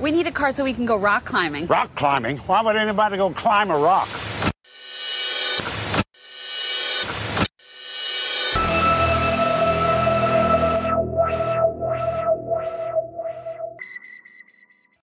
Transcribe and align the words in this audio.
We 0.00 0.10
need 0.10 0.26
a 0.26 0.32
car 0.32 0.50
so 0.50 0.64
we 0.64 0.72
can 0.72 0.86
go 0.86 0.96
rock 0.96 1.26
climbing. 1.26 1.66
Rock 1.66 1.94
climbing? 1.94 2.38
Why 2.38 2.62
would 2.62 2.76
anybody 2.76 3.18
go 3.18 3.30
climb 3.30 3.70
a 3.70 3.78
rock? 3.78 4.08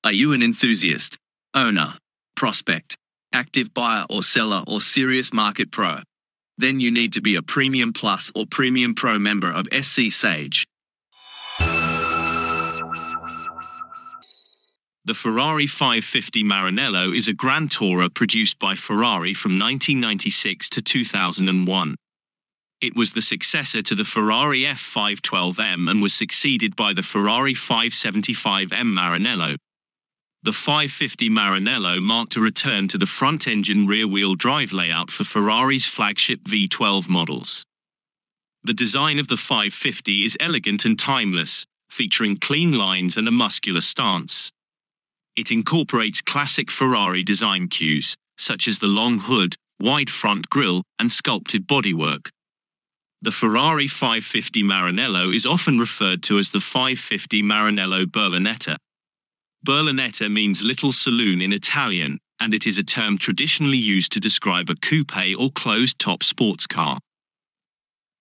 Are 0.03 0.13
you 0.13 0.33
an 0.33 0.41
enthusiast, 0.41 1.17
owner, 1.53 1.95
prospect, 2.35 2.97
active 3.33 3.73
buyer 3.73 4.05
or 4.09 4.23
seller 4.23 4.63
or 4.67 4.81
serious 4.81 5.33
market 5.33 5.71
pro? 5.71 5.99
Then 6.57 6.79
you 6.79 6.91
need 6.91 7.13
to 7.13 7.21
be 7.21 7.35
a 7.35 7.41
Premium 7.41 7.93
Plus 7.93 8.31
or 8.33 8.45
Premium 8.45 8.95
Pro 8.95 9.19
member 9.19 9.51
of 9.51 9.67
SC 9.71 10.11
Sage. 10.11 10.66
The 15.07 15.13
Ferrari 15.13 15.67
550 15.67 16.43
Maranello 16.43 17.15
is 17.15 17.29
a 17.29 17.33
Grand 17.33 17.69
Tourer 17.69 18.13
produced 18.13 18.59
by 18.59 18.75
Ferrari 18.75 19.33
from 19.33 19.51
1996 19.57 20.67
to 20.67 20.81
2001. 20.81 21.95
It 22.81 22.93
was 22.93 23.13
the 23.13 23.21
successor 23.21 23.81
to 23.83 23.95
the 23.95 24.03
Ferrari 24.03 24.63
F512M 24.63 25.89
and 25.89 26.01
was 26.01 26.13
succeeded 26.13 26.75
by 26.75 26.91
the 26.91 27.03
Ferrari 27.03 27.53
575M 27.53 28.67
Maranello. 28.69 29.55
The 30.43 30.51
550 30.51 31.29
Maranello 31.29 32.01
marked 32.01 32.35
a 32.35 32.41
return 32.41 32.89
to 32.89 32.97
the 32.97 33.05
front 33.05 33.47
engine 33.47 33.87
rear 33.87 34.09
wheel 34.09 34.35
drive 34.35 34.73
layout 34.73 35.09
for 35.09 35.23
Ferrari's 35.23 35.87
flagship 35.87 36.41
V12 36.43 37.07
models. 37.07 37.63
The 38.65 38.73
design 38.73 39.19
of 39.19 39.29
the 39.29 39.37
550 39.37 40.25
is 40.25 40.35
elegant 40.41 40.83
and 40.83 40.99
timeless, 40.99 41.65
featuring 41.89 42.35
clean 42.35 42.73
lines 42.73 43.15
and 43.15 43.25
a 43.29 43.31
muscular 43.31 43.79
stance. 43.79 44.51
It 45.37 45.51
incorporates 45.51 46.19
classic 46.19 46.71
Ferrari 46.71 47.21
design 47.23 47.67
cues, 47.67 48.15
such 48.39 48.67
as 48.67 48.79
the 48.79 48.87
long 48.87 49.19
hood, 49.19 49.55
wide 49.79 50.09
front 50.09 50.49
grille, 50.49 50.81
and 50.97 51.11
sculpted 51.11 51.67
bodywork. 51.67 52.29
The 53.21 53.31
Ferrari 53.31 53.87
550 53.87 54.63
Maranello 54.63 55.33
is 55.33 55.45
often 55.45 55.77
referred 55.77 56.23
to 56.23 56.39
as 56.39 56.49
the 56.49 56.59
550 56.59 57.43
Maranello 57.43 58.05
Berlinetta. 58.05 58.77
Berlinetta 59.63 60.31
means 60.31 60.63
little 60.63 60.91
saloon 60.91 61.41
in 61.41 61.53
Italian, 61.53 62.17
and 62.39 62.55
it 62.55 62.65
is 62.65 62.79
a 62.79 62.83
term 62.83 63.19
traditionally 63.19 63.77
used 63.77 64.11
to 64.13 64.19
describe 64.19 64.71
a 64.71 64.75
coupe 64.75 65.37
or 65.37 65.51
closed 65.51 65.99
top 65.99 66.23
sports 66.23 66.65
car. 66.65 66.97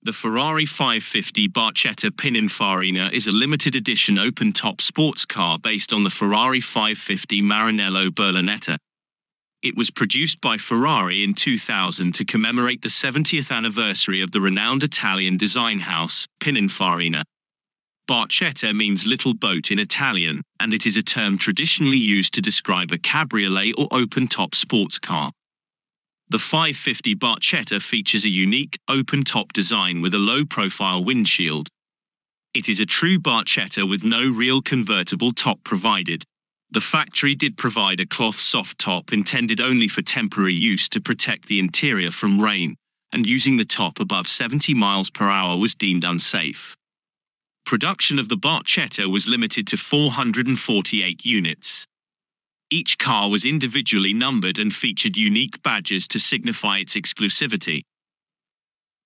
The 0.07 0.12
Ferrari 0.12 0.67
550 0.67 1.49
Barchetta 1.49 2.12
Pininfarina 2.12 3.12
is 3.12 3.27
a 3.27 3.33
limited 3.33 3.75
edition 3.75 4.21
open 4.21 4.53
top 4.53 4.81
sports 4.81 5.25
car 5.25 5.59
based 5.59 5.93
on 5.93 6.05
the 6.05 6.11
Ferrari 6.11 6.61
550 6.61 7.43
Maranello 7.43 8.11
Berlinetta. 8.11 8.79
It 9.62 9.77
was 9.77 9.91
produced 9.91 10.41
by 10.41 10.59
Ferrari 10.59 11.25
in 11.25 11.34
2000 11.34 12.15
to 12.15 12.25
commemorate 12.25 12.83
the 12.83 12.89
70th 12.89 13.51
anniversary 13.51 14.21
of 14.21 14.31
the 14.31 14.41
renowned 14.41 14.84
Italian 14.84 15.37
design 15.37 15.81
house, 15.81 16.29
Pininfarina. 16.39 17.25
Barchetta 18.09 18.73
means 18.77 19.07
little 19.07 19.34
boat 19.34 19.73
in 19.73 19.81
Italian, 19.81 20.41
and 20.61 20.73
it 20.73 20.87
is 20.87 20.97
a 20.97 21.03
term 21.03 21.37
traditionally 21.37 21.99
used 21.99 22.33
to 22.34 22.41
describe 22.41 22.93
a 22.93 22.99
cabriolet 22.99 23.75
or 23.77 23.89
open 23.91 24.29
top 24.29 24.55
sports 24.55 25.01
car. 25.01 25.33
The 26.29 26.41
550 26.41 27.15
Barchetta 27.15 27.81
features 27.81 28.25
a 28.25 28.29
unique, 28.29 28.81
open 28.89 29.23
top 29.23 29.53
design 29.53 30.01
with 30.01 30.13
a 30.13 30.19
low 30.19 30.45
profile 30.45 31.05
windshield. 31.05 31.69
It 32.53 32.69
is 32.69 32.81
a 32.81 32.87
true 32.87 33.21
Barchetta 33.21 33.89
with 33.89 34.03
no 34.03 34.29
real 34.29 34.61
convertible 34.61 35.31
top 35.31 35.63
provided. 35.63 36.25
The 36.73 36.81
factory 36.81 37.37
did 37.37 37.57
provide 37.57 38.01
a 38.01 38.07
cloth 38.07 38.41
soft 38.41 38.81
top 38.81 39.13
intended 39.13 39.61
only 39.61 39.87
for 39.87 40.03
temporary 40.03 40.55
use 40.55 40.89
to 40.89 41.01
protect 41.01 41.47
the 41.47 41.61
interior 41.61 42.11
from 42.11 42.41
rain, 42.41 42.75
and 43.13 43.25
using 43.25 43.57
the 43.57 43.65
top 43.65 44.01
above 44.01 44.27
70 44.27 44.75
miles 44.75 45.11
per 45.11 45.31
hour 45.31 45.56
was 45.56 45.77
deemed 45.77 46.03
unsafe. 46.03 46.77
Production 47.65 48.19
of 48.19 48.29
the 48.29 48.37
Barchetta 48.37 49.09
was 49.09 49.29
limited 49.29 49.69
to 49.69 49.77
448 49.77 51.25
units. 51.25 51.87
Each 52.71 52.99
car 52.99 53.31
was 53.31 53.44
individually 53.44 54.12
numbered 54.12 54.59
and 54.59 54.75
featured 54.75 55.16
unique 55.16 55.62
badges 55.62 56.09
to 56.09 56.19
signify 56.19 56.78
its 56.78 56.97
exclusivity. 56.97 57.82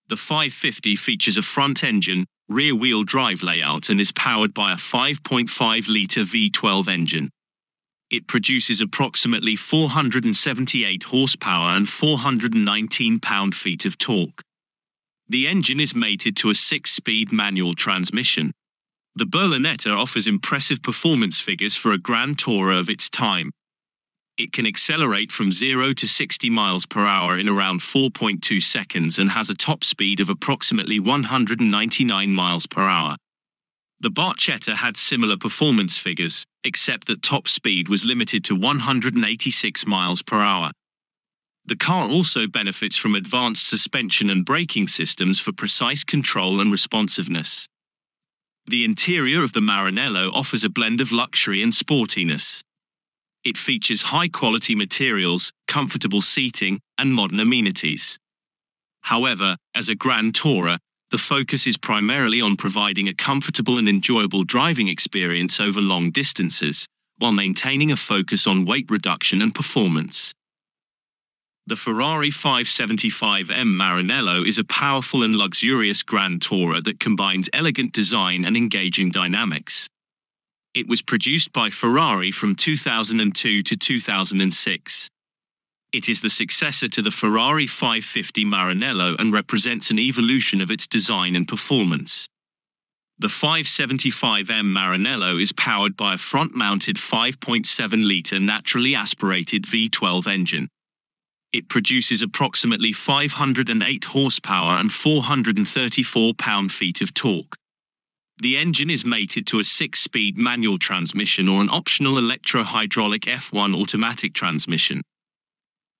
The 0.09 0.17
550 0.17 0.97
features 0.97 1.37
a 1.37 1.43
front 1.43 1.85
engine, 1.85 2.27
rear 2.49 2.75
wheel 2.75 3.05
drive 3.05 3.43
layout 3.43 3.91
and 3.91 4.01
is 4.01 4.13
powered 4.13 4.55
by 4.55 4.73
a 4.73 4.77
5.5 4.77 5.89
litre 5.89 6.23
V12 6.23 6.89
engine. 6.89 7.31
It 8.11 8.27
produces 8.27 8.81
approximately 8.81 9.55
478 9.55 11.05
horsepower 11.05 11.69
and 11.69 11.89
419 11.89 13.21
pound 13.21 13.55
feet 13.55 13.85
of 13.85 13.99
torque. 13.99 14.43
The 15.29 15.47
engine 15.47 15.79
is 15.79 15.95
mated 15.95 16.37
to 16.39 16.51
a 16.51 16.57
six 16.57 16.91
speed 16.91 17.31
manual 17.31 17.75
transmission. 17.75 18.53
The 19.17 19.27
Berlinetta 19.27 19.97
offers 19.97 20.27
impressive 20.27 20.83
performance 20.83 21.41
figures 21.41 21.77
for 21.77 21.93
a 21.93 21.99
Grand 21.99 22.39
Tourer 22.39 22.79
of 22.79 22.89
its 22.89 23.11
time. 23.11 23.51
It 24.39 24.53
can 24.53 24.67
accelerate 24.67 25.33
from 25.33 25.53
0 25.53 25.93
to 25.95 26.09
60 26.09 26.49
miles 26.49 26.87
per 26.87 27.05
hour 27.05 27.37
in 27.37 27.49
around 27.49 27.81
4.2 27.81 28.63
seconds 28.63 29.19
and 29.19 29.31
has 29.31 29.51
a 29.51 29.55
top 29.55 29.85
speed 29.85 30.21
of 30.21 30.31
approximately 30.31 31.01
199 31.01 32.33
miles 32.33 32.67
per 32.67 32.89
hour. 32.89 33.17
The 33.99 34.11
Barchetta 34.11 34.77
had 34.77 34.97
similar 34.97 35.37
performance 35.37 35.99
figures, 35.99 36.47
except 36.65 37.07
that 37.09 37.23
top 37.23 37.49
speed 37.49 37.89
was 37.89 38.07
limited 38.07 38.45
to 38.45 38.55
186 38.55 39.87
miles 39.87 40.23
per 40.23 40.41
hour. 40.41 40.71
The 41.67 41.77
car 41.77 42.09
also 42.09 42.47
benefits 42.47 42.97
from 42.97 43.15
advanced 43.15 43.69
suspension 43.69 44.31
and 44.31 44.45
braking 44.45 44.89
systems 44.89 45.39
for 45.39 45.53
precise 45.53 46.03
control 46.03 46.61
and 46.61 46.73
responsiveness. 46.73 47.67
The 48.67 48.85
interior 48.85 49.43
of 49.43 49.53
the 49.53 49.61
Maranello 49.61 50.31
offers 50.33 50.65
a 50.65 50.71
blend 50.71 51.01
of 51.01 51.13
luxury 51.13 51.63
and 51.63 51.73
sportiness. 51.73 52.63
It 53.43 53.57
features 53.57 54.03
high 54.03 54.29
quality 54.29 54.75
materials, 54.75 55.53
comfortable 55.67 56.21
seating, 56.21 56.81
and 56.99 57.15
modern 57.15 57.41
amenities. 57.41 58.19
However, 59.03 59.57
as 59.75 59.89
a 59.89 59.95
Grand 59.95 60.35
Tourer, 60.35 60.79
the 61.11 61.19
focus 61.19 61.67
is 61.67 61.77
primarily 61.77 62.41
on 62.41 62.57
providing 62.57 63.09
a 63.09 63.15
comfortable 63.15 63.79
and 63.79 63.89
enjoyable 63.89 64.45
driving 64.45 64.89
experience 64.89 65.59
over 65.59 65.81
long 65.81 66.11
distances, 66.11 66.87
while 67.19 67.33
maintaining 67.33 67.91
a 67.91 67.97
focus 67.97 68.47
on 68.47 68.67
weight 68.67 68.91
reduction 68.91 69.43
and 69.43 69.55
performance. 69.55 70.33
The 71.67 71.77
Ferrari 71.77 72.31
575M 72.31 73.77
Maranello 73.77 74.47
is 74.47 74.59
a 74.59 74.65
powerful 74.65 75.23
and 75.23 75.37
luxurious 75.37 76.03
Grand 76.03 76.41
Tourer 76.41 76.83
that 76.83 76.99
combines 76.99 77.51
elegant 77.53 77.93
design 77.93 78.45
and 78.45 78.57
engaging 78.57 79.11
dynamics. 79.11 79.89
It 80.75 80.89
was 80.89 81.03
produced 81.03 81.53
by 81.53 81.71
Ferrari 81.71 82.33
from 82.33 82.57
2002 82.57 83.63
to 83.63 83.77
2006. 83.77 85.09
It 85.93 86.09
is 86.09 86.21
the 86.21 86.31
successor 86.31 86.89
to 86.89 87.03
the 87.03 87.11
Ferrari 87.11 87.67
550 87.67 88.45
Maranello 88.45 89.17
and 89.19 89.33
represents 89.33 89.91
an 89.91 89.99
evolution 89.99 90.61
of 90.61 90.71
its 90.71 90.87
design 90.87 91.37
and 91.37 91.47
performance. 91.47 92.29
The 93.19 93.29
575M 93.29 94.73
Maranello 94.73 95.41
is 95.41 95.53
powered 95.53 95.97
by 95.97 96.15
a 96.15 96.19
front 96.19 96.55
mounted 96.55 96.97
5.7 96.97 98.09
litre 98.09 98.41
naturally 98.41 98.95
aspirated 98.95 99.65
V12 99.65 100.27
engine. 100.27 100.69
It 101.53 101.69
produces 101.69 102.23
approximately 102.23 102.93
508 102.93 104.05
horsepower 104.05 104.73
and 104.75 104.93
434 104.93 106.35
pound 106.35 106.71
feet 106.71 107.01
of 107.01 107.13
torque. 107.13 107.57
The 108.39 108.57
engine 108.57 108.89
is 108.89 109.05
mated 109.05 109.47
to 109.49 109.59
a 109.59 109.65
six 109.65 110.01
speed 110.01 110.39
manual 110.39 110.79
transmission 110.79 111.49
or 111.49 111.61
an 111.61 111.69
optional 111.69 112.19
electro 112.19 112.63
hydraulic 112.63 113.23
F1 113.23 113.79
automatic 113.79 114.33
transmission. 114.33 115.03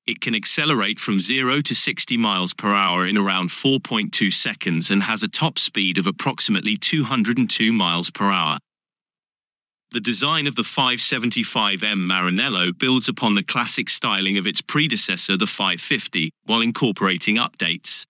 It 0.07 0.21
can 0.21 0.35
accelerate 0.35 0.99
from 0.99 1.21
0 1.21 1.61
to 1.63 1.75
60 1.75 2.17
miles 2.17 2.55
per 2.55 2.73
hour 2.73 3.07
in 3.07 3.19
around 3.19 3.51
4.2 3.51 4.33
seconds 4.33 4.91
and 4.91 5.03
has 5.03 5.23
a 5.23 5.29
top 5.29 5.59
speed 5.59 5.99
of 5.99 6.07
approximately 6.07 6.77
202 6.77 7.73
miles 7.73 8.09
per 8.11 8.31
hour. 8.31 8.59
The 9.93 10.01
design 10.01 10.47
of 10.47 10.55
the 10.55 10.63
575M 10.63 12.07
Maranello 12.07 12.71
builds 12.79 13.09
upon 13.09 13.35
the 13.35 13.43
classic 13.43 13.91
styling 13.91 14.39
of 14.39 14.47
its 14.47 14.61
predecessor, 14.61 15.37
the 15.37 15.49
550, 15.49 16.31
while 16.45 16.61
incorporating 16.61 17.37
updates. 17.37 18.05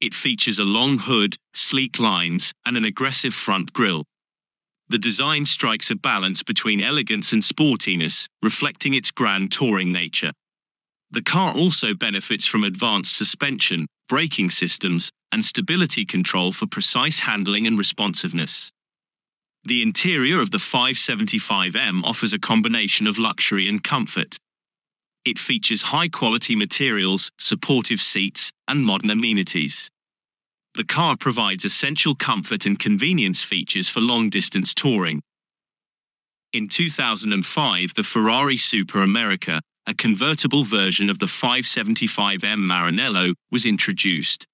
It 0.00 0.12
features 0.12 0.58
a 0.58 0.64
long 0.64 0.98
hood, 0.98 1.36
sleek 1.54 2.00
lines, 2.00 2.52
and 2.66 2.76
an 2.76 2.84
aggressive 2.84 3.32
front 3.32 3.72
grille. 3.72 4.02
The 4.88 4.98
design 4.98 5.44
strikes 5.44 5.88
a 5.92 5.94
balance 5.94 6.42
between 6.42 6.80
elegance 6.80 7.32
and 7.32 7.42
sportiness, 7.42 8.26
reflecting 8.42 8.94
its 8.94 9.12
grand 9.12 9.52
touring 9.52 9.92
nature. 9.92 10.32
The 11.12 11.22
car 11.22 11.54
also 11.54 11.94
benefits 11.94 12.44
from 12.44 12.64
advanced 12.64 13.16
suspension, 13.16 13.86
braking 14.08 14.50
systems, 14.50 15.10
and 15.30 15.44
stability 15.44 16.04
control 16.04 16.50
for 16.50 16.66
precise 16.66 17.20
handling 17.20 17.68
and 17.68 17.78
responsiveness. 17.78 18.72
The 19.68 19.82
interior 19.82 20.40
of 20.40 20.50
the 20.50 20.56
575M 20.56 22.02
offers 22.02 22.32
a 22.32 22.38
combination 22.38 23.06
of 23.06 23.18
luxury 23.18 23.68
and 23.68 23.84
comfort. 23.84 24.38
It 25.26 25.38
features 25.38 25.82
high 25.82 26.08
quality 26.08 26.56
materials, 26.56 27.30
supportive 27.38 28.00
seats, 28.00 28.50
and 28.66 28.82
modern 28.82 29.10
amenities. 29.10 29.90
The 30.72 30.84
car 30.84 31.18
provides 31.18 31.66
essential 31.66 32.14
comfort 32.14 32.64
and 32.64 32.78
convenience 32.78 33.44
features 33.44 33.90
for 33.90 34.00
long 34.00 34.30
distance 34.30 34.72
touring. 34.72 35.20
In 36.54 36.66
2005, 36.66 37.92
the 37.92 38.04
Ferrari 38.04 38.56
Super 38.56 39.02
America, 39.02 39.60
a 39.86 39.92
convertible 39.92 40.64
version 40.64 41.10
of 41.10 41.18
the 41.18 41.26
575M 41.26 42.40
Maranello, 42.40 43.34
was 43.52 43.66
introduced. 43.66 44.46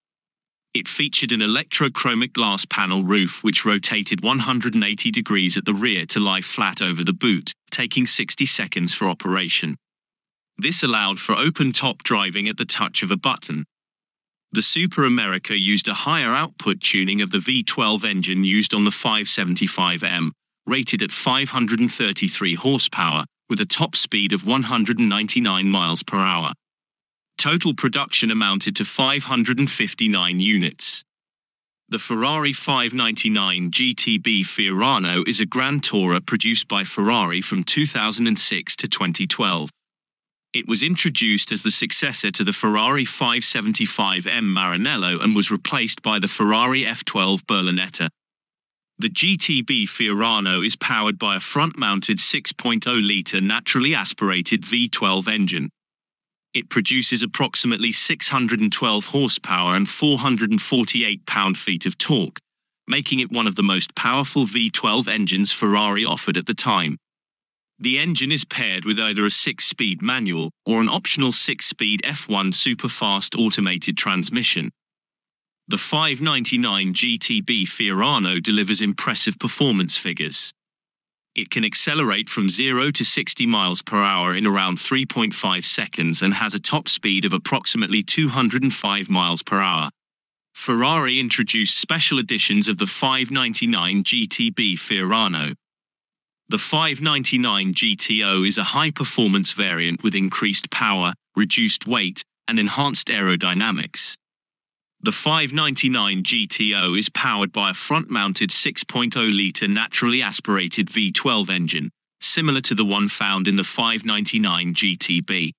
It 0.75 0.88
featured 0.88 1.31
an 1.31 1.38
electrochromic 1.38 2.32
glass 2.32 2.65
panel 2.65 3.05
roof 3.05 3.44
which 3.44 3.65
rotated 3.65 4.25
180 4.25 5.11
degrees 5.12 5.56
at 5.56 5.65
the 5.65 5.73
rear 5.73 6.05
to 6.06 6.19
lie 6.19 6.41
flat 6.41 6.82
over 6.82 7.05
the 7.05 7.12
boot, 7.12 7.53
taking 7.71 8.06
60 8.06 8.44
seconds 8.44 8.93
for 8.93 9.06
operation. 9.06 9.76
This 10.59 10.82
allowed 10.82 11.21
for 11.21 11.37
open 11.37 11.71
top 11.71 12.03
driving 12.03 12.49
at 12.49 12.56
the 12.56 12.65
touch 12.65 13.05
of 13.05 13.12
a 13.12 13.17
button. 13.17 13.65
The 14.50 14.62
Super 14.62 15.05
America 15.05 15.56
used 15.56 15.87
a 15.87 15.94
higher 15.94 16.35
output 16.35 16.81
tuning 16.81 17.23
of 17.23 17.31
the 17.31 17.38
V12 17.38 18.05
engine 18.05 18.43
used 18.43 18.75
on 18.75 18.82
the 18.85 18.91
575M, 18.91 20.31
rated 20.67 21.03
at 21.03 21.12
533 21.12 22.55
horsepower, 22.55 23.25
with 23.49 23.61
a 23.61 23.67
top 23.67 23.94
speed 23.94 24.32
of 24.32 24.44
199 24.44 25.69
miles 25.69 26.03
per 26.03 26.19
hour. 26.19 26.53
Total 27.37 27.75
production 27.75 28.31
amounted 28.31 28.77
to 28.77 28.85
559 28.85 30.41
units. 30.41 31.05
The 31.89 31.99
Ferrari 31.99 32.53
599 32.53 33.71
GTB 33.71 34.41
Fiorano 34.41 35.27
is 35.29 35.41
a 35.41 35.47
Grand 35.47 35.83
Tourer 35.83 36.25
produced 36.25 36.67
by 36.67 36.85
Ferrari 36.85 37.43
from 37.43 37.63
2006 37.63 38.77
to 38.77 38.89
2012. 38.89 39.71
It 40.55 40.67
was 40.67 40.83
introduced 40.83 41.53
as 41.53 41.63
the 41.63 41.71
successor 41.71 42.31
to 42.31 42.45
the 42.45 42.53
Ferrari 42.53 43.05
575M 43.05 44.25
Maranello 44.25 45.23
and 45.23 45.37
was 45.37 45.51
replaced 45.51 46.01
by 46.01 46.19
the 46.19 46.29
Ferrari 46.29 46.85
F12 46.85 47.41
Berlinetta. 47.43 48.09
The 48.99 49.11
GTB 49.11 49.89
Fiorano 49.89 50.65
is 50.65 50.77
powered 50.77 51.19
by 51.19 51.37
a 51.37 51.41
front-mounted 51.41 52.19
6.0-litre 52.19 53.41
naturally 53.41 53.95
aspirated 53.95 54.63
V12 54.63 55.27
engine. 55.27 55.71
It 56.55 56.71
produces 56.71 57.23
approximately 57.23 57.91
612 57.91 59.06
horsepower 59.06 59.75
and 59.75 59.89
448 59.89 61.27
pound-feet 61.27 61.85
of 61.85 61.99
torque, 61.99 62.39
making 62.87 63.19
it 63.19 63.33
one 63.33 63.49
of 63.49 63.56
the 63.56 63.62
most 63.62 63.95
powerful 63.97 64.47
V12 64.47 65.09
engines 65.09 65.51
Ferrari 65.53 66.05
offered 66.05 66.37
at 66.37 66.47
the 66.47 66.55
time. 66.55 66.97
The 67.81 67.99
engine 67.99 68.31
is 68.31 68.45
paired 68.45 68.85
with 68.85 69.01
either 69.01 69.25
a 69.25 69.31
6-speed 69.31 70.01
manual 70.01 70.53
or 70.65 70.81
an 70.81 70.89
optional 70.89 71.33
6-speed 71.33 72.03
F1 72.05 72.53
superfast 72.53 73.37
automated 73.37 73.97
transmission. 73.97 74.71
The 75.67 75.79
599 75.79 76.95
GTB 76.95 77.65
Fiorano 77.65 78.41
delivers 78.41 78.81
impressive 78.81 79.41
performance 79.41 79.97
figures. 79.97 80.53
It 81.35 81.51
can 81.51 81.65
accelerate 81.65 82.31
from 82.31 82.49
0 82.49 82.93
to 82.93 83.05
60 83.05 83.47
miles 83.47 83.83
per 83.83 84.01
hour 84.01 84.35
in 84.37 84.47
around 84.47 84.79
3.5 84.79 85.65
seconds 85.65 86.23
and 86.23 86.33
has 86.35 86.55
a 86.55 86.61
top 86.61 86.89
speed 86.89 87.25
of 87.25 87.33
approximately 87.33 88.05
205 88.05 89.11
miles 89.11 89.43
per 89.43 89.61
hour. 89.61 89.91
Ferrari 90.53 91.19
introduced 91.19 91.77
special 91.77 92.21
editions 92.21 92.69
of 92.69 92.79
the 92.79 92.87
599 92.87 94.05
GTB 94.05 94.75
Fiorano. 94.75 95.55
The 96.49 96.59
599 96.59 97.75
GTO 97.75 98.47
is 98.47 98.57
a 98.57 98.63
high 98.63 98.93
performance 98.93 99.53
variant 99.53 100.05
with 100.05 100.15
increased 100.15 100.71
power, 100.71 101.15
reduced 101.35 101.89
weight, 101.89 102.23
and 102.47 102.61
enhanced 102.61 103.09
aerodynamics. 103.09 104.15
The 105.05 105.12
599 105.12 106.23
GTO 106.23 106.99
is 106.99 107.11
powered 107.11 107.53
by 107.53 107.69
a 107.69 107.75
front-mounted 107.75 108.49
6.0-litre 108.49 109.69
naturally 109.69 110.23
aspirated 110.23 110.89
V12 110.89 111.51
engine, 111.51 111.91
similar 112.23 112.62
to 112.62 112.75
the 112.75 112.87
one 112.87 113.09
found 113.09 113.47
in 113.47 113.56
the 113.56 113.65
599 113.65 114.73
GTB. 114.73 115.53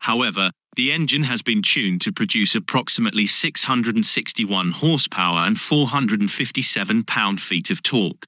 However, 0.00 0.50
the 0.74 0.90
engine 0.90 1.22
has 1.22 1.42
been 1.42 1.62
tuned 1.62 2.00
to 2.00 2.12
produce 2.12 2.56
approximately 2.56 3.24
661 3.24 4.72
horsepower 4.72 5.46
and 5.46 5.60
457 5.60 7.04
pound-feet 7.04 7.70
of 7.70 7.84
torque. 7.84 8.24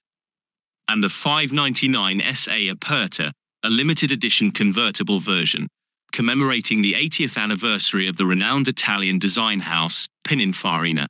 And 0.87 1.02
the 1.02 1.08
599 1.08 2.23
SA 2.37 2.70
Aperta, 2.70 3.32
a 3.64 3.70
limited 3.70 4.12
edition 4.12 4.52
convertible 4.52 5.19
version, 5.19 5.67
commemorating 6.12 6.82
the 6.82 6.94
80th 6.94 7.37
anniversary 7.37 8.08
of 8.08 8.16
the 8.16 8.26
renowned 8.26 8.69
Italian 8.69 9.19
design 9.19 9.60
house, 9.60 10.06
Pininfarina. 10.25 11.06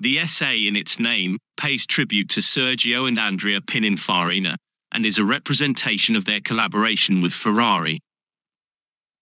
The 0.00 0.26
SA 0.26 0.50
in 0.50 0.76
its 0.76 0.98
name 0.98 1.38
pays 1.56 1.86
tribute 1.86 2.28
to 2.30 2.40
Sergio 2.40 3.08
and 3.08 3.18
Andrea 3.18 3.60
Pininfarina 3.60 4.56
and 4.92 5.06
is 5.06 5.18
a 5.18 5.24
representation 5.24 6.16
of 6.16 6.24
their 6.24 6.40
collaboration 6.40 7.22
with 7.22 7.32
Ferrari. 7.32 8.00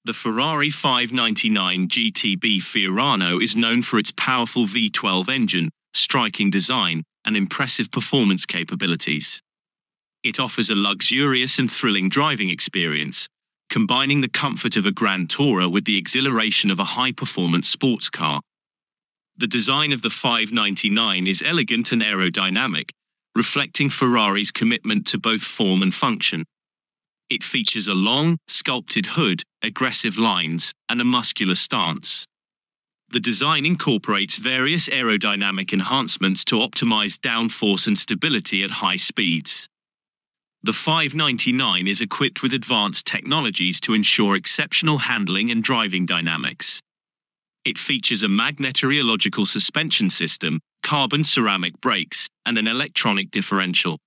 The 0.05 0.13
Ferrari 0.13 0.71
599 0.71 1.89
GTB 1.89 2.59
Fiorano 2.59 3.43
is 3.43 3.57
known 3.57 3.83
for 3.83 3.99
its 3.99 4.11
powerful 4.11 4.67
V12 4.67 5.29
engine, 5.29 5.71
striking 5.95 6.51
design, 6.51 7.05
and 7.25 7.37
impressive 7.37 7.91
performance 7.91 8.45
capabilities. 8.45 9.41
It 10.23 10.39
offers 10.39 10.71
a 10.71 10.75
luxurious 10.75 11.59
and 11.59 11.71
thrilling 11.71 12.09
driving 12.09 12.51
experience, 12.51 13.29
combining 13.71 14.21
the 14.21 14.29
comfort 14.29 14.77
of 14.77 14.87
a 14.87 14.93
Grand 14.93 15.29
Tourer 15.29 15.71
with 15.71 15.85
the 15.85 15.97
exhilaration 15.97 16.71
of 16.71 16.79
a 16.79 16.85
high 16.85 17.13
performance 17.13 17.69
sports 17.69 18.11
car. 18.11 18.41
The 19.37 19.47
design 19.47 19.93
of 19.93 20.03
the 20.03 20.11
599 20.11 21.27
is 21.27 21.43
elegant 21.45 21.91
and 21.93 22.03
aerodynamic, 22.03 22.91
reflecting 23.35 23.89
Ferrari's 23.89 24.53
commitment 24.53 25.07
to 25.09 25.19
both 25.19 25.43
form 25.43 25.83
and 25.83 25.93
function. 25.93 26.45
It 27.31 27.43
features 27.43 27.89
a 27.89 27.95
long, 27.95 28.39
sculpted 28.47 29.07
hood, 29.07 29.43
aggressive 29.63 30.19
lines, 30.19 30.73
and 30.89 31.01
a 31.01 31.05
muscular 31.05 31.57
stance. 31.57 32.27
The 33.11 33.21
design 33.21 33.67
incorporates 33.67 34.37
various 34.37 34.89
aerodynamic 34.89 35.73
enhancements 35.73 36.45
to 36.47 36.57
optimize 36.57 37.19
downforce 37.19 37.87
and 37.87 37.99
stability 37.99 38.63
at 38.63 38.71
high 38.71 38.97
speeds. 38.97 39.69
The 40.65 40.73
599 40.73 41.87
is 41.87 42.01
equipped 42.01 42.43
with 42.43 42.55
advanced 42.55 43.07
technologies 43.07 43.79
to 43.81 43.93
ensure 43.93 44.35
exceptional 44.35 44.97
handling 44.97 45.51
and 45.51 45.63
driving 45.63 46.07
dynamics. 46.07 46.81
It 47.67 47.77
features 47.77 48.23
a 48.23 48.29
magnetorheological 48.29 49.47
suspension 49.47 50.09
system, 50.09 50.61
carbon 50.83 51.23
ceramic 51.23 51.79
brakes, 51.83 52.31
and 52.47 52.57
an 52.57 52.67
electronic 52.67 53.31
differential. 53.31 53.99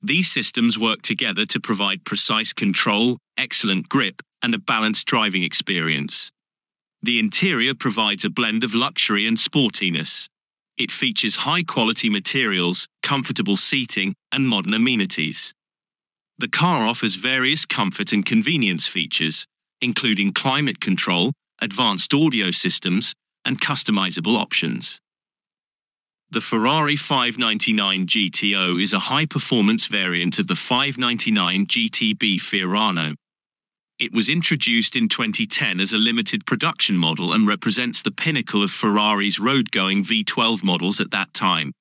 These 0.00 0.32
systems 0.32 0.78
work 0.78 1.02
together 1.02 1.44
to 1.44 1.60
provide 1.60 2.06
precise 2.06 2.54
control, 2.54 3.18
excellent 3.36 3.90
grip, 3.90 4.22
and 4.42 4.54
a 4.54 4.58
balanced 4.58 5.06
driving 5.06 5.42
experience. 5.42 6.30
The 7.02 7.18
interior 7.18 7.74
provides 7.74 8.24
a 8.24 8.30
blend 8.30 8.64
of 8.64 8.74
luxury 8.74 9.26
and 9.26 9.36
sportiness. 9.36 10.28
It 10.78 10.90
features 10.90 11.36
high 11.36 11.62
quality 11.62 12.08
materials, 12.08 12.88
comfortable 13.02 13.58
seating, 13.58 14.14
and 14.32 14.48
modern 14.48 14.72
amenities. 14.72 15.52
The 16.38 16.48
car 16.48 16.86
offers 16.86 17.14
various 17.14 17.64
comfort 17.64 18.12
and 18.12 18.26
convenience 18.26 18.88
features, 18.88 19.46
including 19.80 20.32
climate 20.32 20.80
control, 20.80 21.32
advanced 21.60 22.12
audio 22.12 22.50
systems, 22.50 23.14
and 23.44 23.60
customizable 23.60 24.36
options. 24.36 24.98
The 26.30 26.40
Ferrari 26.40 26.96
599 26.96 28.06
GTO 28.06 28.82
is 28.82 28.92
a 28.92 28.98
high 28.98 29.26
performance 29.26 29.86
variant 29.86 30.40
of 30.40 30.48
the 30.48 30.56
599 30.56 31.66
GTB 31.66 32.40
Fiorano. 32.40 33.14
It 34.00 34.12
was 34.12 34.28
introduced 34.28 34.96
in 34.96 35.08
2010 35.08 35.78
as 35.78 35.92
a 35.92 35.98
limited 35.98 36.44
production 36.46 36.96
model 36.96 37.32
and 37.32 37.46
represents 37.46 38.02
the 38.02 38.10
pinnacle 38.10 38.64
of 38.64 38.72
Ferrari's 38.72 39.38
road 39.38 39.70
going 39.70 40.02
V12 40.02 40.64
models 40.64 41.00
at 41.00 41.12
that 41.12 41.32
time. 41.32 41.72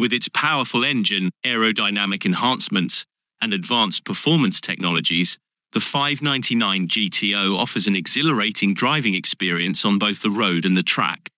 With 0.00 0.12
its 0.12 0.28
powerful 0.28 0.84
engine, 0.84 1.30
aerodynamic 1.46 2.26
enhancements, 2.26 3.06
and 3.42 3.52
advanced 3.52 4.04
performance 4.04 4.60
technologies, 4.60 5.36
the 5.72 5.80
599 5.80 6.88
GTO 6.88 7.58
offers 7.58 7.86
an 7.86 7.96
exhilarating 7.96 8.72
driving 8.72 9.14
experience 9.14 9.84
on 9.84 9.98
both 9.98 10.22
the 10.22 10.30
road 10.30 10.64
and 10.64 10.76
the 10.76 10.82
track. 10.82 11.28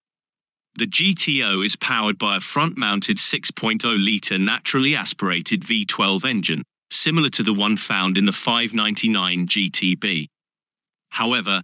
The 0.76 0.86
GTO 0.86 1.64
is 1.64 1.76
powered 1.76 2.18
by 2.18 2.36
a 2.36 2.40
front 2.40 2.76
mounted 2.76 3.16
6.0 3.16 3.82
litre 4.04 4.38
naturally 4.38 4.94
aspirated 4.94 5.62
V12 5.62 6.24
engine, 6.24 6.62
similar 6.90 7.30
to 7.30 7.42
the 7.42 7.54
one 7.54 7.76
found 7.76 8.18
in 8.18 8.26
the 8.26 8.32
599 8.32 9.48
GTB. 9.48 10.26
However, 11.10 11.62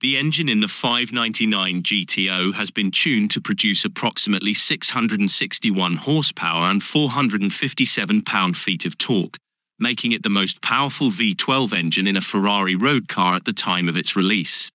The 0.00 0.16
engine 0.16 0.48
in 0.48 0.60
the 0.60 0.68
599 0.68 1.82
GTO 1.82 2.54
has 2.54 2.70
been 2.70 2.90
tuned 2.90 3.30
to 3.32 3.40
produce 3.40 3.84
approximately 3.84 4.54
661 4.54 5.96
horsepower 5.96 6.70
and 6.70 6.82
457 6.82 8.22
pound 8.22 8.56
feet 8.56 8.86
of 8.86 8.96
torque, 8.96 9.36
making 9.80 10.12
it 10.12 10.22
the 10.22 10.28
most 10.28 10.60
powerful 10.62 11.10
V12 11.10 11.72
engine 11.72 12.06
in 12.06 12.16
a 12.16 12.20
Ferrari 12.20 12.76
road 12.76 13.08
car 13.08 13.34
at 13.34 13.46
the 13.46 13.52
time 13.52 13.88
of 13.88 13.96
its 13.96 14.14
release. 14.14 14.70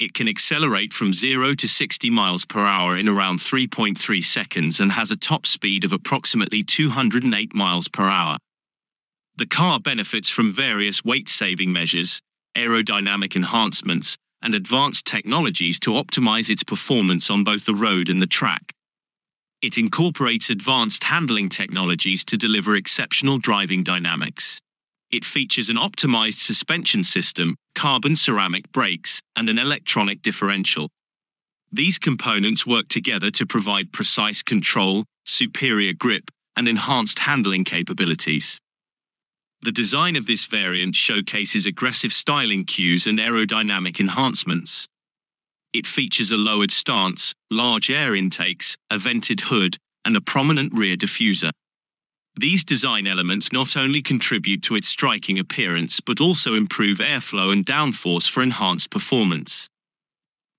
It 0.00 0.14
can 0.14 0.28
accelerate 0.28 0.92
from 0.92 1.12
0 1.12 1.54
to 1.54 1.68
60 1.68 2.10
miles 2.10 2.44
per 2.44 2.64
hour 2.64 2.96
in 2.96 3.08
around 3.08 3.38
3.3 3.38 4.24
seconds 4.24 4.80
and 4.80 4.92
has 4.92 5.10
a 5.10 5.16
top 5.16 5.46
speed 5.46 5.84
of 5.84 5.92
approximately 5.92 6.62
208 6.64 7.54
miles 7.54 7.86
per 7.86 8.08
hour. 8.08 8.38
The 9.36 9.46
car 9.46 9.78
benefits 9.78 10.28
from 10.28 10.52
various 10.52 11.04
weight 11.04 11.28
saving 11.28 11.72
measures, 11.72 12.20
aerodynamic 12.56 13.36
enhancements, 13.36 14.16
and 14.42 14.54
advanced 14.54 15.06
technologies 15.06 15.78
to 15.80 15.90
optimize 15.92 16.50
its 16.50 16.64
performance 16.64 17.30
on 17.30 17.44
both 17.44 17.66
the 17.66 17.74
road 17.74 18.08
and 18.08 18.20
the 18.20 18.26
track. 18.26 18.72
It 19.62 19.76
incorporates 19.76 20.48
advanced 20.48 21.04
handling 21.04 21.50
technologies 21.50 22.24
to 22.24 22.38
deliver 22.38 22.76
exceptional 22.76 23.36
driving 23.38 23.82
dynamics. 23.82 24.58
It 25.10 25.24
features 25.24 25.68
an 25.68 25.76
optimized 25.76 26.40
suspension 26.40 27.04
system, 27.04 27.56
carbon 27.74 28.16
ceramic 28.16 28.72
brakes, 28.72 29.20
and 29.36 29.50
an 29.50 29.58
electronic 29.58 30.22
differential. 30.22 30.88
These 31.72 31.98
components 31.98 32.66
work 32.66 32.88
together 32.88 33.30
to 33.32 33.44
provide 33.44 33.92
precise 33.92 34.42
control, 34.42 35.04
superior 35.24 35.92
grip, 35.92 36.30
and 36.56 36.66
enhanced 36.66 37.18
handling 37.18 37.64
capabilities. 37.64 38.60
The 39.62 39.72
design 39.72 40.16
of 40.16 40.24
this 40.24 40.46
variant 40.46 40.96
showcases 40.96 41.66
aggressive 41.66 42.14
styling 42.14 42.64
cues 42.64 43.06
and 43.06 43.18
aerodynamic 43.18 44.00
enhancements. 44.00 44.88
It 45.72 45.86
features 45.86 46.30
a 46.30 46.36
lowered 46.36 46.70
stance, 46.70 47.32
large 47.50 47.90
air 47.90 48.14
intakes, 48.14 48.76
a 48.90 48.98
vented 48.98 49.40
hood, 49.40 49.76
and 50.04 50.16
a 50.16 50.20
prominent 50.20 50.72
rear 50.74 50.96
diffuser. 50.96 51.50
These 52.36 52.64
design 52.64 53.06
elements 53.06 53.52
not 53.52 53.76
only 53.76 54.02
contribute 54.02 54.62
to 54.62 54.74
its 54.74 54.88
striking 54.88 55.38
appearance 55.38 56.00
but 56.00 56.20
also 56.20 56.54
improve 56.54 56.98
airflow 56.98 57.52
and 57.52 57.66
downforce 57.66 58.30
for 58.30 58.42
enhanced 58.42 58.90
performance. 58.90 59.68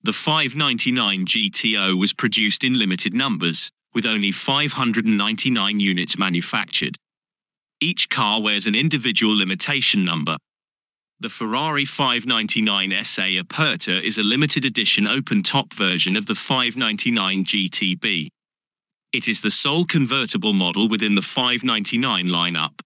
The 0.02 0.12
599 0.12 1.26
GTO 1.26 1.98
was 1.98 2.12
produced 2.12 2.64
in 2.64 2.78
limited 2.78 3.14
numbers, 3.14 3.70
with 3.94 4.06
only 4.06 4.32
599 4.32 5.80
units 5.80 6.18
manufactured. 6.18 6.96
Each 7.80 8.08
car 8.08 8.40
wears 8.40 8.66
an 8.66 8.74
individual 8.74 9.36
limitation 9.36 10.04
number. 10.04 10.36
The 11.22 11.28
Ferrari 11.28 11.84
599 11.84 13.04
SA 13.04 13.38
Aperta 13.38 14.04
is 14.04 14.18
a 14.18 14.24
limited 14.24 14.64
edition 14.64 15.06
open 15.06 15.44
top 15.44 15.72
version 15.72 16.16
of 16.16 16.26
the 16.26 16.34
599 16.34 17.44
GTB. 17.44 18.26
It 19.12 19.28
is 19.28 19.40
the 19.40 19.52
sole 19.52 19.84
convertible 19.84 20.52
model 20.52 20.88
within 20.88 21.14
the 21.14 21.22
599 21.22 22.26
lineup. 22.26 22.80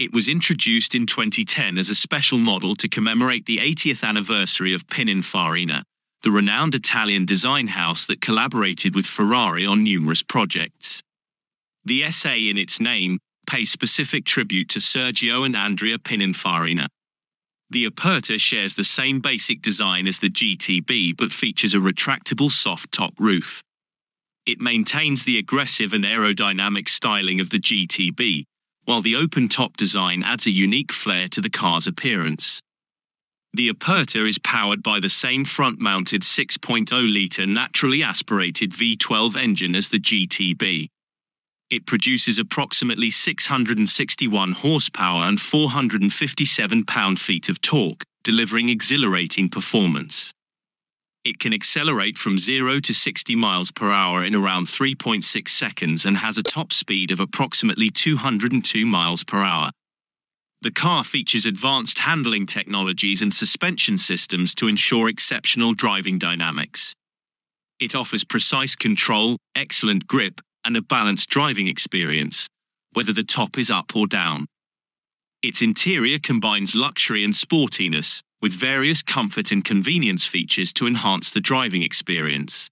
It 0.00 0.12
was 0.12 0.26
introduced 0.26 0.96
in 0.96 1.06
2010 1.06 1.78
as 1.78 1.88
a 1.88 1.94
special 1.94 2.38
model 2.38 2.74
to 2.74 2.88
commemorate 2.88 3.46
the 3.46 3.58
80th 3.58 4.02
anniversary 4.02 4.74
of 4.74 4.88
Pininfarina, 4.88 5.84
the 6.24 6.32
renowned 6.32 6.74
Italian 6.74 7.24
design 7.24 7.68
house 7.68 8.04
that 8.06 8.20
collaborated 8.20 8.96
with 8.96 9.06
Ferrari 9.06 9.64
on 9.64 9.84
numerous 9.84 10.24
projects. 10.24 11.04
The 11.84 12.10
SA 12.10 12.34
in 12.34 12.58
its 12.58 12.80
name 12.80 13.20
pays 13.48 13.70
specific 13.70 14.24
tribute 14.24 14.68
to 14.70 14.80
Sergio 14.80 15.46
and 15.46 15.54
Andrea 15.54 15.98
Pininfarina. 15.98 16.88
The 17.70 17.84
Aperta 17.84 18.38
shares 18.38 18.74
the 18.74 18.84
same 18.84 19.20
basic 19.20 19.60
design 19.60 20.06
as 20.06 20.18
the 20.18 20.30
GTB 20.30 21.16
but 21.16 21.32
features 21.32 21.74
a 21.74 21.78
retractable 21.78 22.50
soft 22.50 22.90
top 22.92 23.12
roof. 23.18 23.62
It 24.46 24.60
maintains 24.60 25.24
the 25.24 25.36
aggressive 25.36 25.92
and 25.92 26.04
aerodynamic 26.04 26.88
styling 26.88 27.40
of 27.40 27.50
the 27.50 27.58
GTB, 27.58 28.44
while 28.86 29.02
the 29.02 29.16
open 29.16 29.48
top 29.48 29.76
design 29.76 30.22
adds 30.22 30.46
a 30.46 30.50
unique 30.50 30.92
flair 30.92 31.28
to 31.28 31.42
the 31.42 31.50
car's 31.50 31.86
appearance. 31.86 32.62
The 33.52 33.68
Aperta 33.68 34.24
is 34.26 34.38
powered 34.38 34.82
by 34.82 35.00
the 35.00 35.10
same 35.10 35.44
front 35.44 35.78
mounted 35.78 36.22
6.0 36.22 36.90
litre 37.12 37.46
naturally 37.46 38.02
aspirated 38.02 38.72
V12 38.72 39.36
engine 39.36 39.74
as 39.74 39.90
the 39.90 40.00
GTB. 40.00 40.88
It 41.70 41.84
produces 41.84 42.38
approximately 42.38 43.10
661 43.10 44.52
horsepower 44.52 45.24
and 45.24 45.38
457 45.38 46.84
pound 46.84 47.20
feet 47.20 47.50
of 47.50 47.60
torque, 47.60 48.04
delivering 48.24 48.70
exhilarating 48.70 49.50
performance. 49.50 50.32
It 51.24 51.38
can 51.38 51.52
accelerate 51.52 52.16
from 52.16 52.38
0 52.38 52.80
to 52.80 52.94
60 52.94 53.36
miles 53.36 53.70
per 53.70 53.90
hour 53.90 54.24
in 54.24 54.34
around 54.34 54.66
3.6 54.66 55.48
seconds 55.48 56.06
and 56.06 56.16
has 56.16 56.38
a 56.38 56.42
top 56.42 56.72
speed 56.72 57.10
of 57.10 57.20
approximately 57.20 57.90
202 57.90 58.86
miles 58.86 59.22
per 59.24 59.42
hour. 59.42 59.70
The 60.62 60.70
car 60.70 61.04
features 61.04 61.44
advanced 61.44 61.98
handling 61.98 62.46
technologies 62.46 63.20
and 63.20 63.32
suspension 63.32 63.98
systems 63.98 64.54
to 64.54 64.68
ensure 64.68 65.08
exceptional 65.08 65.74
driving 65.74 66.18
dynamics. 66.18 66.94
It 67.78 67.94
offers 67.94 68.24
precise 68.24 68.74
control, 68.74 69.36
excellent 69.54 70.06
grip, 70.06 70.40
and 70.68 70.76
a 70.76 70.82
balanced 70.82 71.30
driving 71.30 71.66
experience, 71.66 72.46
whether 72.92 73.14
the 73.14 73.24
top 73.24 73.56
is 73.56 73.70
up 73.70 73.96
or 73.96 74.06
down. 74.06 74.46
Its 75.42 75.62
interior 75.62 76.18
combines 76.18 76.74
luxury 76.74 77.24
and 77.24 77.32
sportiness, 77.32 78.20
with 78.42 78.52
various 78.52 79.02
comfort 79.02 79.50
and 79.50 79.64
convenience 79.64 80.26
features 80.26 80.70
to 80.74 80.86
enhance 80.86 81.30
the 81.30 81.40
driving 81.40 81.82
experience. 81.82 82.68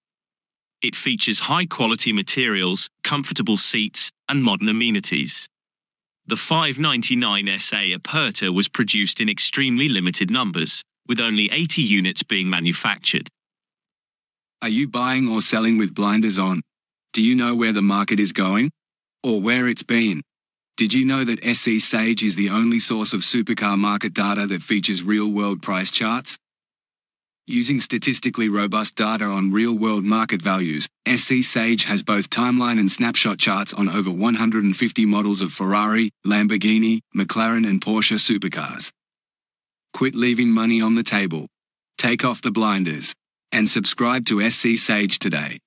It 0.83 0.95
features 0.95 1.39
high 1.39 1.65
quality 1.65 2.13
materials, 2.13 2.91
comfortable 3.03 3.57
seats, 3.57 4.11
and 4.29 4.43
modern 4.43 4.69
amenities. 4.69 5.49
The 6.27 6.37
599 6.37 7.59
SA 7.59 7.95
Aperta 7.95 8.53
was 8.53 8.69
produced 8.69 9.23
in 9.23 9.31
extremely 9.31 9.89
limited 9.89 10.31
numbers, 10.31 10.83
with 11.09 11.19
only 11.19 11.51
80 11.51 11.81
units 11.81 12.23
being 12.23 12.51
manufactured. 12.51 13.29
Are 14.61 14.69
you 14.69 14.87
buying 14.87 15.29
or 15.29 15.41
selling 15.41 15.79
with 15.79 15.95
blinders 15.95 16.39
on? 16.39 16.61
Do 17.17 17.23
you 17.23 17.35
know 17.35 17.55
where 17.55 17.73
the 17.73 17.81
market 17.81 18.21
is 18.21 18.31
going? 18.31 18.71
Or 19.23 19.41
where 19.41 19.69
it's 19.69 19.83
been? 19.83 20.21
Did 20.77 20.93
you 20.93 21.07
know 21.07 21.25
that 21.25 21.43
SC 21.43 21.81
Sage 21.81 22.23
is 22.23 22.37
the 22.37 22.51
only 22.51 22.79
source 22.79 23.15
of 23.15 23.23
supercar 23.23 23.79
market 23.79 24.13
data 24.13 24.47
that 24.49 24.63
features 24.63 25.03
real 25.03 25.33
world 25.33 25.63
price 25.63 25.91
charts? 25.91 26.37
Using 27.47 27.81
statistically 27.81 28.51
robust 28.51 28.97
data 28.97 29.25
on 29.25 29.51
real 29.51 29.73
world 29.73 30.05
market 30.05 30.43
values, 30.43 30.87
SC 31.09 31.43
Sage 31.43 31.85
has 31.85 32.03
both 32.03 32.29
timeline 32.29 32.79
and 32.79 32.93
snapshot 32.93 33.39
charts 33.39 33.73
on 33.73 33.89
over 33.89 34.11
150 34.11 35.07
models 35.07 35.41
of 35.41 35.53
Ferrari, 35.53 36.11
Lamborghini, 36.27 37.01
McLaren, 37.17 37.67
and 37.67 37.81
Porsche 37.81 38.19
supercars. 38.19 38.91
Quit 39.95 40.15
leaving 40.15 40.51
money 40.51 40.83
on 40.83 40.95
the 40.95 41.03
table. 41.03 41.47
Take 41.97 42.27
off 42.27 42.43
the 42.43 42.51
blinders. 42.51 43.15
And 43.53 43.67
subscribe 43.67 44.27
to 44.27 44.51
SC 44.51 44.77
Sage 44.77 45.19
today. 45.19 45.61